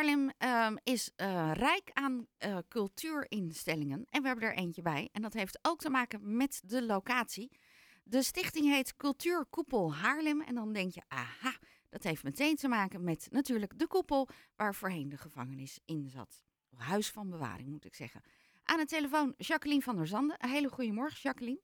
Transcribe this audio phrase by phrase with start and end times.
[0.00, 4.06] Haarlem ehm, is eh, rijk aan uh, cultuurinstellingen.
[4.10, 5.08] En we hebben er eentje bij.
[5.12, 7.58] En dat heeft ook te maken met de locatie.
[8.04, 10.40] De stichting heet Cultuurkoepel Haarlem.
[10.40, 11.56] En dan denk je, aha,
[11.88, 16.44] dat heeft meteen te maken met natuurlijk de koepel waar voorheen de gevangenis in zat.
[16.76, 18.22] Huis van bewaring, moet ik zeggen.
[18.64, 20.36] Aan de telefoon Jacqueline van der Zanden.
[20.38, 21.60] Een hele goede morgen, Jacqueline.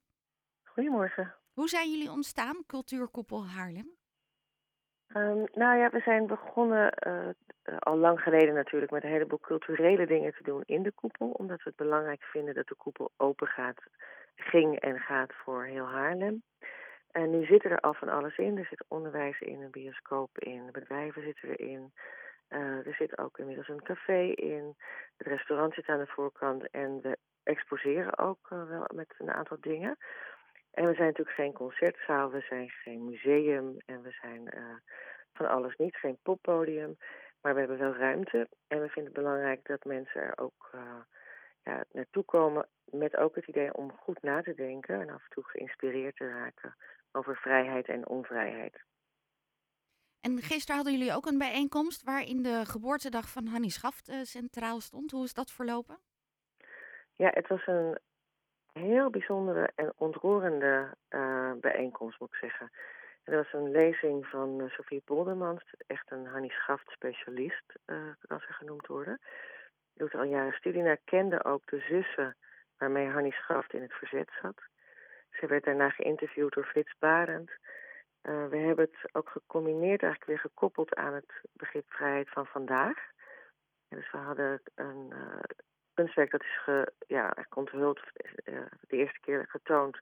[0.62, 1.34] Goedemorgen.
[1.52, 3.95] Hoe zijn jullie ontstaan, Cultuurkoepel Haarlem?
[5.14, 10.06] Um, nou ja, we zijn begonnen uh, al lang geleden natuurlijk met een heleboel culturele
[10.06, 11.30] dingen te doen in de koepel.
[11.30, 13.82] Omdat we het belangrijk vinden dat de koepel open gaat,
[14.36, 16.42] ging en gaat voor heel Haarlem.
[17.10, 18.58] En nu zitten er al van alles in.
[18.58, 21.92] Er zit onderwijs in, een bioscoop in, bedrijven zitten erin.
[22.48, 24.74] Uh, er zit ook inmiddels een café in.
[25.16, 29.96] Het restaurant zit aan de voorkant en we exposeren ook wel met een aantal dingen.
[30.76, 34.76] En we zijn natuurlijk geen concertzaal, we zijn geen museum en we zijn uh,
[35.32, 36.96] van alles niet, geen poppodium.
[37.40, 41.00] Maar we hebben wel ruimte en we vinden het belangrijk dat mensen er ook uh,
[41.62, 45.30] ja, naartoe komen met ook het idee om goed na te denken en af en
[45.30, 46.76] toe geïnspireerd te raken
[47.12, 48.84] over vrijheid en onvrijheid.
[50.20, 54.80] En gisteren hadden jullie ook een bijeenkomst waarin de geboortedag van Hannie Schaft uh, centraal
[54.80, 55.10] stond.
[55.10, 55.98] Hoe is dat verlopen?
[57.14, 57.98] Ja, het was een
[58.78, 62.70] heel bijzondere en ontroerende uh, bijeenkomst, moet ik zeggen.
[63.24, 67.96] En dat was een lezing van uh, Sofie Boldermans, echt een Hannie Schaft specialist, uh,
[68.26, 69.20] kan ze genoemd worden.
[69.94, 72.36] Doet al jaren studie naar, kende ook de zussen
[72.78, 74.60] waarmee Hannie Schaft in het verzet zat.
[75.30, 77.50] Ze werd daarna geïnterviewd door Frits Barend.
[78.22, 82.98] We hebben het ook gecombineerd, eigenlijk weer gekoppeld aan het begrip vrijheid van vandaag.
[83.88, 85.12] Dus we hadden een
[85.96, 88.00] kunstwerk dat is ge, ja, onthuld,
[88.44, 89.98] uh, de eerste keer getoond,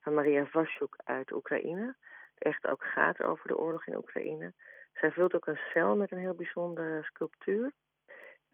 [0.00, 1.94] van Maria Vasjuk uit Oekraïne.
[2.38, 4.52] Echt ook gaat over de oorlog in Oekraïne.
[4.94, 7.72] Zij vult ook een cel met een heel bijzondere sculptuur.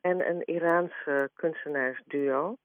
[0.00, 2.56] En een Iraanse kunstenaarsduo,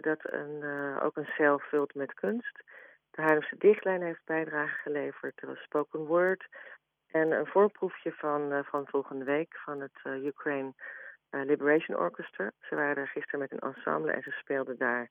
[0.00, 0.64] dat een,
[1.00, 2.62] ook een cel vult met kunst.
[3.10, 5.42] De Haarlemse Dichtlijn heeft bijdrage geleverd.
[5.42, 6.46] Er spoken word.
[7.10, 10.72] En een voorproefje van, van volgende week van het Ukraine
[11.30, 12.50] Liberation Orchestra.
[12.60, 15.10] Ze waren er gisteren met een ensemble en ze speelden daar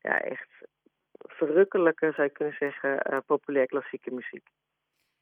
[0.00, 0.48] ja, echt
[1.12, 4.48] verrukkelijke, zou je kunnen zeggen, populair klassieke muziek.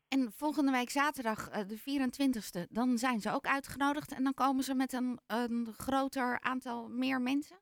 [0.08, 4.74] En volgende week zaterdag, de 24e, dan zijn ze ook uitgenodigd en dan komen ze
[4.74, 7.56] met een, een groter aantal meer mensen?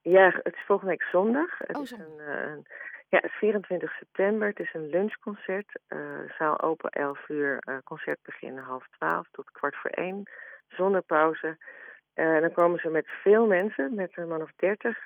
[0.00, 1.58] Ja, het is volgende week zondag.
[1.58, 2.66] Het oh, is een, een
[3.08, 4.48] ja, het is 24 september.
[4.48, 5.80] Het is een lunchconcert.
[5.88, 7.62] Uh, zaal open 11 uur.
[7.68, 10.30] Uh, concert beginnen half 12 tot kwart voor 1.
[10.68, 11.56] Zonder pauze.
[12.16, 14.98] Uh, dan komen ze met veel mensen, met een man of 30.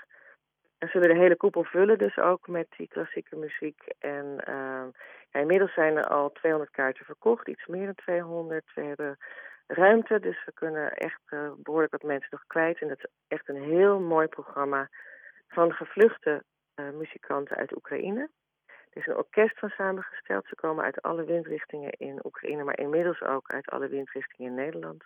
[0.78, 3.82] En zullen de hele koepel vullen, dus ook met die klassieke muziek.
[3.98, 4.36] En
[5.30, 8.64] ja, inmiddels zijn er al 200 kaarten verkocht, iets meer dan 200.
[8.74, 9.18] We hebben
[9.66, 11.20] ruimte, dus we kunnen echt
[11.56, 12.80] behoorlijk wat mensen nog kwijt.
[12.80, 14.88] En dat is echt een heel mooi programma
[15.48, 16.42] van gevluchte
[16.76, 18.28] uh, muzikanten uit Oekraïne.
[18.66, 20.46] Er is een orkest van samengesteld.
[20.46, 25.04] Ze komen uit alle windrichtingen in Oekraïne, maar inmiddels ook uit alle windrichtingen in Nederland.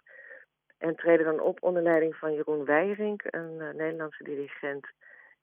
[0.84, 4.86] En treden dan op onder leiding van Jeroen Weijering, een uh, Nederlandse dirigent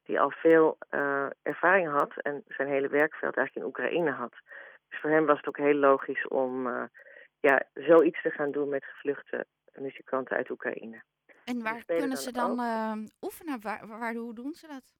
[0.04, 4.34] die al veel uh, ervaring had en zijn hele werkveld eigenlijk in Oekraïne had.
[4.90, 6.84] Dus voor hem was het ook heel logisch om uh,
[7.40, 11.02] ja, zoiets te gaan doen met gevluchte muzikanten uit Oekraïne.
[11.46, 12.50] En waar kunnen ze dan,
[13.22, 13.62] oefenen?
[13.62, 14.94] Waar, waar, hoe doen ze dat?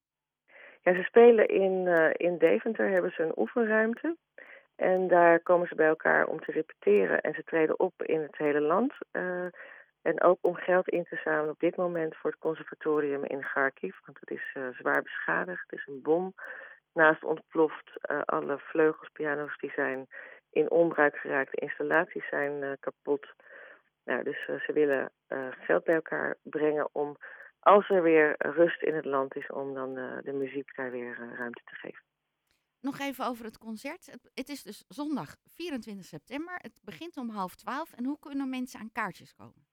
[0.82, 1.88] Ja, ze spelen in,
[2.18, 4.18] in Deventer, hebben ze een oefenruimte.
[4.76, 7.22] En daar komen ze bij elkaar om te repeteren.
[7.22, 8.94] En ze treden op in het hele land.
[9.12, 9.46] Uh,
[10.02, 13.96] en ook om geld in te zamelen op dit moment voor het conservatorium in Kharkiv.
[14.06, 15.64] Want het is uh, zwaar beschadigd.
[15.68, 16.34] Het is een bom.
[16.94, 17.92] Naast ontploft
[18.26, 20.08] alle vleugels, piano's die zijn
[20.50, 21.52] in onbruik geraakt.
[21.52, 23.28] De installaties zijn kapot.
[24.06, 25.12] Nou, dus ze willen
[25.66, 27.18] geld bij elkaar brengen om
[27.62, 31.62] als er weer rust in het land is, om dan de, muziek daar weer ruimte
[31.66, 32.04] te geven.
[32.80, 34.18] Nog even over het concert.
[34.34, 36.54] Het, is dus zondag 24 september.
[36.58, 37.94] Het begint om half twaalf.
[37.94, 39.71] En hoe kunnen mensen aan kaartjes komen?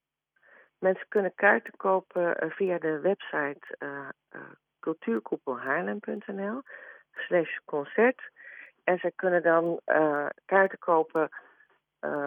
[0.79, 4.41] Mensen kunnen kaarten kopen via de website uh, uh,
[4.81, 6.63] cultuurkoepelhaarlem.nl
[7.13, 8.31] slash concert.
[8.85, 11.29] En ze kunnen dan uh, kaarten kopen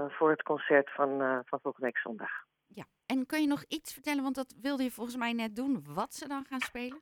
[0.07, 1.09] voor het concert van,
[1.45, 2.31] van volgende week zondag.
[2.67, 5.83] Ja, en kun je nog iets vertellen, want dat wilde je volgens mij net doen,
[5.93, 7.01] wat ze dan gaan spelen?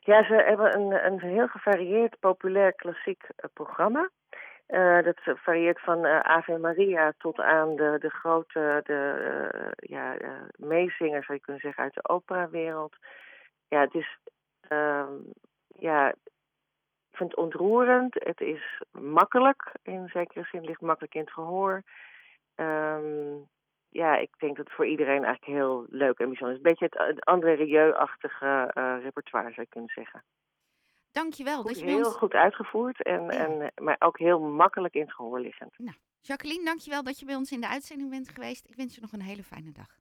[0.00, 4.10] Ja, ze hebben een, een heel gevarieerd populair klassiek programma.
[4.68, 10.16] Uh, dat varieert van uh, Ave Maria tot aan de, de grote de, ja,
[10.56, 12.96] meezingers, zou je kunnen zeggen, uit de operawereld.
[13.68, 14.18] Ja, het is,
[14.60, 15.12] ehm,
[15.68, 18.14] ja, ik vind het ontroerend.
[18.14, 21.82] Het is makkelijk, in zekere zin ligt makkelijk in het gehoor.
[22.56, 23.48] Um,
[23.88, 26.62] ja, ik denk dat het voor iedereen eigenlijk heel leuk en bijzonder is.
[26.62, 28.70] Een beetje het, André Rieu-achtige
[29.02, 30.22] repertoire, zou je kunnen zeggen.
[31.16, 31.62] Dankjewel.
[31.62, 32.16] Goed, dat je heel ons...
[32.16, 33.28] goed uitgevoerd, en, Ja.
[33.28, 35.78] en, maar ook heel makkelijk in het gehoor liggend.
[35.78, 38.68] Nou, Jacqueline, dankjewel dat je bij ons in de uitzending bent geweest.
[38.68, 39.98] Ik wens je nog een hele fijne dag.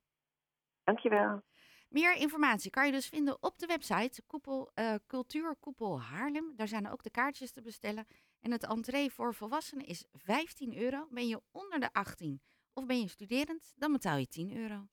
[0.83, 1.41] Dankjewel.
[1.89, 6.53] Meer informatie kan je dus vinden op de website Koepel, eh, Cultuurkoepel Haarlem.
[6.55, 8.07] Daar zijn ook de kaartjes te bestellen.
[8.41, 11.07] En het entree voor volwassenen is 15 euro.
[11.09, 12.41] Ben je onder de 18
[12.73, 14.87] of ben je studerend, dan betaal je 10 euro.